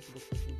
[0.00, 0.59] Facebook